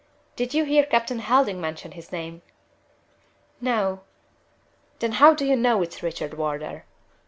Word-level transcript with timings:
Did 0.35 0.55
you 0.55 0.63
hear 0.63 0.83
Captain 0.83 1.19
Helding 1.19 1.61
mention 1.61 1.91
his 1.91 2.11
name?" 2.11 2.41
"No." 3.61 3.99
"Then 4.97 5.11
how 5.11 5.35
do 5.35 5.45
you 5.45 5.55
know 5.55 5.83
it's 5.83 6.01
Richard 6.01 6.33
Wardour?" 6.33 6.85